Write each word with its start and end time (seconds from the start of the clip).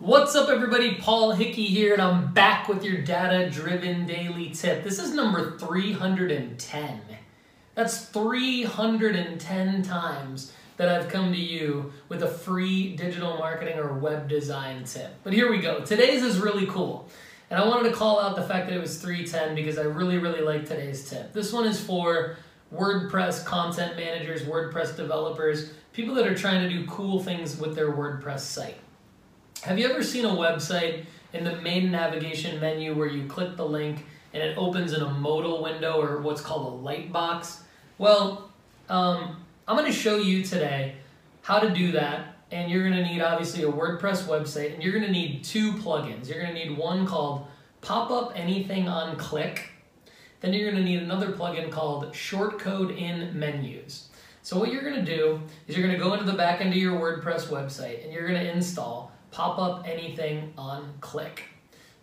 What's 0.00 0.36
up, 0.36 0.48
everybody? 0.48 0.94
Paul 0.94 1.32
Hickey 1.32 1.66
here, 1.66 1.92
and 1.92 2.00
I'm 2.00 2.32
back 2.32 2.68
with 2.68 2.84
your 2.84 2.98
data 2.98 3.50
driven 3.50 4.06
daily 4.06 4.50
tip. 4.50 4.84
This 4.84 5.00
is 5.00 5.12
number 5.12 5.58
310. 5.58 7.00
That's 7.74 8.04
310 8.04 9.82
times 9.82 10.52
that 10.76 10.88
I've 10.88 11.08
come 11.08 11.32
to 11.32 11.38
you 11.38 11.92
with 12.08 12.22
a 12.22 12.28
free 12.28 12.94
digital 12.94 13.38
marketing 13.38 13.76
or 13.80 13.92
web 13.92 14.28
design 14.28 14.84
tip. 14.84 15.16
But 15.24 15.32
here 15.32 15.50
we 15.50 15.58
go. 15.58 15.80
Today's 15.80 16.22
is 16.22 16.38
really 16.38 16.66
cool. 16.66 17.08
And 17.50 17.60
I 17.60 17.66
wanted 17.66 17.90
to 17.90 17.96
call 17.96 18.20
out 18.20 18.36
the 18.36 18.44
fact 18.44 18.68
that 18.68 18.76
it 18.76 18.80
was 18.80 19.02
310 19.02 19.56
because 19.56 19.78
I 19.78 19.82
really, 19.82 20.18
really 20.18 20.42
like 20.42 20.64
today's 20.64 21.10
tip. 21.10 21.32
This 21.32 21.52
one 21.52 21.66
is 21.66 21.80
for 21.80 22.36
WordPress 22.72 23.44
content 23.44 23.96
managers, 23.96 24.42
WordPress 24.42 24.96
developers, 24.96 25.72
people 25.92 26.14
that 26.14 26.26
are 26.28 26.36
trying 26.36 26.62
to 26.62 26.68
do 26.68 26.86
cool 26.86 27.20
things 27.20 27.58
with 27.58 27.74
their 27.74 27.90
WordPress 27.90 28.40
site. 28.40 28.78
Have 29.62 29.76
you 29.76 29.90
ever 29.90 30.04
seen 30.04 30.24
a 30.24 30.28
website 30.28 31.04
in 31.32 31.42
the 31.42 31.56
main 31.56 31.90
navigation 31.90 32.60
menu 32.60 32.94
where 32.94 33.08
you 33.08 33.26
click 33.26 33.56
the 33.56 33.66
link 33.66 34.06
and 34.32 34.40
it 34.40 34.56
opens 34.56 34.92
in 34.92 35.02
a 35.02 35.10
modal 35.10 35.62
window 35.64 36.00
or 36.00 36.20
what's 36.20 36.40
called 36.40 36.72
a 36.72 36.76
light 36.76 37.12
box? 37.12 37.62
Well, 37.98 38.50
um, 38.88 39.44
I'm 39.66 39.76
going 39.76 39.90
to 39.90 39.98
show 39.98 40.16
you 40.16 40.44
today 40.44 40.94
how 41.42 41.58
to 41.58 41.70
do 41.70 41.90
that 41.92 42.36
and 42.52 42.70
you're 42.70 42.88
going 42.88 43.02
to 43.02 43.04
need 43.04 43.20
obviously 43.20 43.64
a 43.64 43.70
WordPress 43.70 44.28
website 44.28 44.74
and 44.74 44.82
you're 44.82 44.92
going 44.92 45.04
to 45.04 45.10
need 45.10 45.42
two 45.42 45.72
plugins. 45.72 46.28
You're 46.28 46.40
going 46.40 46.54
to 46.54 46.66
need 46.66 46.78
one 46.78 47.04
called 47.04 47.48
Pop 47.80 48.12
Up 48.12 48.32
Anything 48.36 48.88
on 48.88 49.16
Click. 49.16 49.70
Then 50.40 50.52
you're 50.52 50.70
going 50.70 50.82
to 50.82 50.88
need 50.88 51.02
another 51.02 51.32
plugin 51.32 51.68
called 51.72 52.12
Shortcode 52.12 52.96
in 52.96 53.36
Menus. 53.36 54.08
So 54.42 54.56
what 54.56 54.70
you're 54.72 54.82
going 54.82 55.04
to 55.04 55.16
do 55.16 55.42
is 55.66 55.76
you're 55.76 55.84
going 55.84 55.98
to 55.98 56.02
go 56.02 56.12
into 56.12 56.24
the 56.24 56.38
back 56.38 56.60
end 56.60 56.70
of 56.70 56.76
your 56.76 56.98
WordPress 56.98 57.48
website 57.48 58.04
and 58.04 58.12
you're 58.12 58.26
going 58.28 58.40
to 58.40 58.52
install 58.52 59.12
Pop 59.30 59.58
Up 59.58 59.86
Anything 59.86 60.52
on 60.56 60.94
Click. 61.00 61.44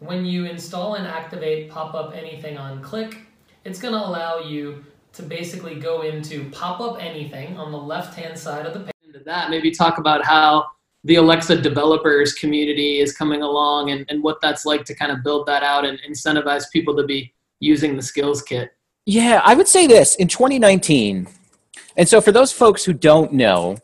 When 0.00 0.24
you 0.24 0.46
install 0.46 0.94
and 0.94 1.06
activate 1.06 1.70
Pop 1.70 1.94
Up 1.94 2.14
Anything 2.14 2.56
on 2.56 2.82
Click, 2.82 3.18
it's 3.64 3.78
going 3.78 3.94
to 3.94 4.00
allow 4.00 4.38
you 4.38 4.84
to 5.12 5.22
basically 5.22 5.74
go 5.74 6.02
into 6.02 6.48
Pop 6.50 6.80
Up 6.80 7.02
Anything 7.02 7.58
on 7.58 7.72
the 7.72 7.78
left-hand 7.78 8.38
side 8.38 8.66
of 8.66 8.74
the 8.74 8.80
page 8.80 8.94
into 9.06 9.24
that, 9.24 9.50
maybe 9.50 9.70
talk 9.70 9.98
about 9.98 10.24
how 10.24 10.66
the 11.04 11.16
Alexa 11.16 11.60
developers 11.60 12.34
community 12.34 13.00
is 13.00 13.16
coming 13.16 13.42
along 13.42 13.90
and, 13.90 14.04
and 14.08 14.22
what 14.22 14.40
that's 14.40 14.66
like 14.66 14.84
to 14.84 14.94
kind 14.94 15.10
of 15.10 15.22
build 15.22 15.46
that 15.46 15.62
out 15.62 15.84
and 15.84 15.98
incentivize 16.08 16.64
people 16.72 16.94
to 16.96 17.04
be 17.04 17.32
using 17.58 17.96
the 17.96 18.02
skills 18.02 18.42
kit. 18.42 18.72
Yeah, 19.06 19.40
I 19.44 19.54
would 19.54 19.68
say 19.68 19.86
this 19.86 20.14
in 20.16 20.28
2019. 20.28 21.26
And 21.96 22.08
so 22.08 22.20
for 22.20 22.32
those 22.32 22.52
folks 22.52 22.84
who 22.84 22.92
don't 22.92 23.32
know, 23.32 23.78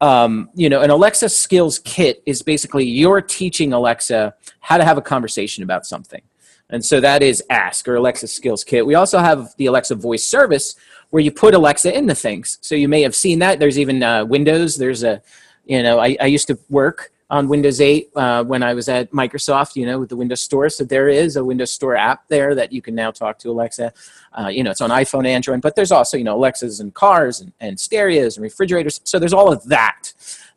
um, 0.00 0.50
you 0.54 0.68
know, 0.68 0.82
an 0.82 0.90
Alexa 0.90 1.28
skills 1.28 1.78
kit 1.80 2.22
is 2.26 2.42
basically 2.42 2.84
you're 2.84 3.20
teaching 3.20 3.72
Alexa 3.72 4.34
how 4.60 4.76
to 4.76 4.84
have 4.84 4.98
a 4.98 5.02
conversation 5.02 5.62
about 5.64 5.86
something. 5.86 6.22
And 6.70 6.84
so 6.84 7.00
that 7.00 7.22
is 7.22 7.42
Ask 7.48 7.86
or 7.86 7.94
Alexa 7.94 8.26
Skills 8.26 8.64
Kit. 8.64 8.84
We 8.84 8.96
also 8.96 9.18
have 9.18 9.54
the 9.56 9.66
Alexa 9.66 9.94
Voice 9.94 10.24
Service, 10.24 10.74
where 11.10 11.22
you 11.22 11.30
put 11.30 11.54
Alexa 11.54 11.96
into 11.96 12.14
things. 12.14 12.58
So 12.60 12.74
you 12.74 12.88
may 12.88 13.02
have 13.02 13.14
seen 13.14 13.38
that. 13.38 13.60
There's 13.60 13.78
even 13.78 14.02
uh, 14.02 14.24
Windows. 14.24 14.76
There's 14.76 15.04
a, 15.04 15.22
you 15.64 15.82
know, 15.82 16.00
I, 16.00 16.16
I 16.20 16.26
used 16.26 16.48
to 16.48 16.58
work 16.68 17.12
on 17.28 17.48
Windows 17.48 17.80
8 17.80 18.10
uh, 18.14 18.44
when 18.44 18.62
I 18.62 18.74
was 18.74 18.88
at 18.88 19.10
Microsoft, 19.10 19.74
you 19.74 19.84
know, 19.84 19.98
with 19.98 20.08
the 20.08 20.16
Windows 20.16 20.42
Store. 20.42 20.68
So 20.68 20.84
there 20.84 21.08
is 21.08 21.36
a 21.36 21.44
Windows 21.44 21.72
Store 21.72 21.96
app 21.96 22.28
there 22.28 22.54
that 22.54 22.72
you 22.72 22.80
can 22.80 22.94
now 22.94 23.10
talk 23.10 23.38
to 23.40 23.50
Alexa. 23.50 23.92
Uh, 24.38 24.48
you 24.48 24.62
know, 24.62 24.70
it's 24.70 24.80
on 24.80 24.90
iPhone, 24.90 25.26
Android, 25.26 25.60
but 25.60 25.74
there's 25.74 25.90
also, 25.90 26.16
you 26.16 26.24
know, 26.24 26.36
Alexas 26.36 26.78
and 26.78 26.94
cars 26.94 27.40
and, 27.40 27.52
and 27.58 27.80
stereos 27.80 28.36
and 28.36 28.44
refrigerators. 28.44 29.00
So 29.04 29.18
there's 29.18 29.32
all 29.32 29.52
of 29.52 29.64
that. 29.64 30.12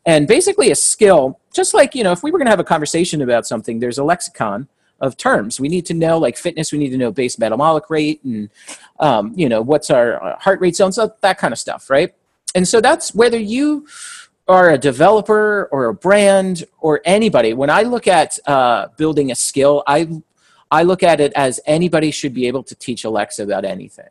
And 0.05 0.27
basically 0.27 0.69
a 0.71 0.75
skill, 0.75 1.39
just 1.53 1.73
like, 1.73 1.95
you 1.95 2.03
know, 2.03 2.11
if 2.11 2.21
we 2.21 2.31
were 2.31 2.37
going 2.37 2.45
to 2.45 2.51
have 2.51 2.59
a 2.59 2.63
conversation 2.63 3.21
about 3.21 3.47
something, 3.47 3.79
there's 3.79 3.97
a 3.97 4.03
lexicon 4.03 4.67
of 5.01 5.17
terms. 5.17 5.59
We 5.59 5.69
need 5.69 5.85
to 5.87 5.93
know, 5.93 6.17
like 6.17 6.37
fitness, 6.37 6.71
we 6.71 6.77
need 6.77 6.89
to 6.89 6.97
know 6.97 7.11
base 7.11 7.39
metabolic 7.39 7.89
rate 7.89 8.23
and, 8.23 8.49
um, 8.99 9.33
you 9.35 9.49
know, 9.49 9.61
what's 9.61 9.89
our 9.89 10.23
uh, 10.23 10.37
heart 10.39 10.59
rate 10.61 10.75
zone, 10.75 10.91
so 10.91 11.13
that 11.21 11.37
kind 11.37 11.51
of 11.51 11.59
stuff, 11.59 11.89
right? 11.89 12.13
And 12.55 12.67
so 12.67 12.81
that's 12.81 13.13
whether 13.13 13.39
you 13.39 13.87
are 14.49 14.71
a 14.71 14.77
developer 14.77 15.69
or 15.71 15.85
a 15.85 15.93
brand 15.93 16.65
or 16.79 17.01
anybody. 17.05 17.53
When 17.53 17.69
I 17.69 17.83
look 17.83 18.07
at 18.07 18.37
uh, 18.47 18.87
building 18.97 19.31
a 19.31 19.35
skill, 19.35 19.83
I 19.87 20.09
I 20.71 20.83
look 20.83 21.03
at 21.03 21.21
it 21.21 21.31
as 21.33 21.59
anybody 21.65 22.11
should 22.11 22.33
be 22.33 22.47
able 22.47 22.63
to 22.63 22.75
teach 22.75 23.03
Alexa 23.03 23.43
about 23.43 23.65
anything. 23.65 24.09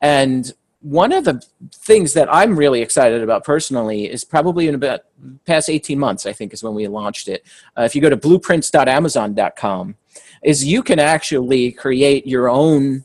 And 0.00 0.52
one 0.80 1.12
of 1.12 1.24
the 1.24 1.42
things 1.72 2.12
that 2.14 2.32
I'm 2.32 2.56
really 2.56 2.82
excited 2.82 3.22
about 3.22 3.44
personally 3.44 4.10
is 4.10 4.24
probably 4.24 4.68
in 4.68 4.74
about 4.74 5.02
past 5.46 5.68
18 5.68 5.98
months, 5.98 6.26
I 6.26 6.32
think 6.32 6.52
is 6.52 6.62
when 6.62 6.74
we 6.74 6.86
launched 6.88 7.28
it. 7.28 7.44
Uh, 7.78 7.82
if 7.82 7.94
you 7.94 8.00
go 8.00 8.10
to 8.10 8.16
blueprints.amazon.com, 8.16 9.96
is 10.42 10.64
you 10.64 10.82
can 10.82 10.98
actually 10.98 11.72
create 11.72 12.26
your 12.26 12.48
own 12.48 13.04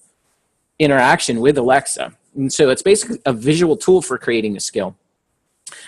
interaction 0.79 1.39
with 1.39 1.57
Alexa. 1.57 2.13
And 2.35 2.51
so 2.51 2.69
it's 2.69 2.81
basically 2.81 3.19
a 3.25 3.33
visual 3.33 3.77
tool 3.77 4.01
for 4.01 4.17
creating 4.17 4.57
a 4.57 4.59
skill. 4.59 4.95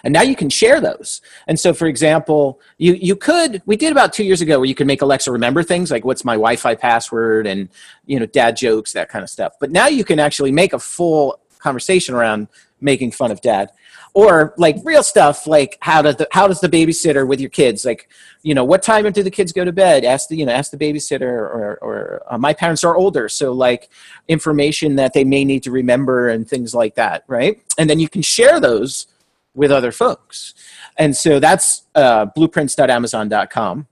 And 0.04 0.14
now 0.14 0.22
you 0.22 0.36
can 0.36 0.50
share 0.50 0.82
those. 0.82 1.22
And 1.48 1.60
so, 1.60 1.74
for 1.74 1.88
example, 1.88 2.60
you, 2.78 2.94
you 2.94 3.16
could, 3.16 3.62
we 3.66 3.76
did 3.76 3.92
about 3.92 4.14
two 4.14 4.24
years 4.24 4.42
ago 4.42 4.60
where 4.60 4.66
you 4.66 4.76
could 4.76 4.88
make 4.88 5.02
Alexa 5.02 5.32
remember 5.32 5.64
things 5.64 5.92
like 5.92 6.06
what's 6.06 6.26
my 6.26 6.34
Wi 6.34 6.56
Fi 6.56 6.76
password 6.76 7.48
and, 7.48 7.70
you 8.06 8.20
know, 8.20 8.26
dad 8.26 8.58
jokes, 8.58 8.94
that 8.94 9.10
kind 9.10 9.24
of 9.24 9.30
stuff. 9.30 9.54
But 9.60 9.72
now 9.72 9.88
you 9.88 10.04
can 10.04 10.20
actually 10.20 10.52
make 10.52 10.74
a 10.74 10.80
full 10.80 11.40
conversation 11.60 12.16
around 12.16 12.48
making 12.82 13.12
fun 13.12 13.32
of 13.32 13.42
dad 13.42 13.70
or 14.14 14.54
like 14.58 14.78
real 14.84 15.04
stuff 15.04 15.46
like 15.46 15.78
how 15.82 16.02
does 16.02 16.16
the 16.16 16.28
how 16.32 16.48
does 16.48 16.62
the 16.62 16.70
babysitter 16.70 17.28
with 17.28 17.40
your 17.40 17.50
kids 17.50 17.86
like 17.86 18.10
you 18.42 18.54
know 18.54 18.64
what 18.64 18.82
time 18.82 19.10
do 19.12 19.22
the 19.22 19.30
kids 19.30 19.52
go 19.52 19.64
to 19.64 19.72
bed 19.72 20.04
ask 20.04 20.30
the 20.30 20.36
you 20.36 20.46
know 20.46 20.52
ask 20.52 20.72
the 20.72 20.78
babysitter 20.78 21.22
or 21.22 21.78
or 21.82 22.24
uh, 22.30 22.38
my 22.38 22.54
parents 22.54 22.84
are 22.84 22.96
older 22.96 23.30
so 23.30 23.52
like 23.52 23.90
information 24.28 24.96
that 24.96 25.14
they 25.14 25.24
may 25.24 25.44
need 25.44 25.62
to 25.64 25.72
remember 25.72 26.30
and 26.30 26.48
things 26.48 26.74
like 26.74 26.96
that 26.96 27.24
right 27.28 27.62
and 27.78 27.90
then 27.90 28.00
you 28.00 28.10
can 28.10 28.22
share 28.22 28.60
those 28.60 29.08
with 29.54 29.72
other 29.72 29.92
folks. 29.92 30.54
And 30.98 31.16
so 31.16 31.40
that's 31.40 31.84
uh, 31.96 32.26
blueprints.amazon.com 32.36 33.88